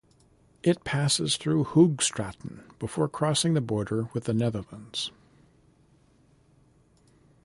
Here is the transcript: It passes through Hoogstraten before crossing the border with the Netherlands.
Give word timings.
It 0.63 0.83
passes 0.83 1.37
through 1.37 1.63
Hoogstraten 1.63 2.61
before 2.79 3.07
crossing 3.07 3.53
the 3.53 3.61
border 3.61 4.09
with 4.13 4.23
the 4.23 4.33
Netherlands. 4.33 5.11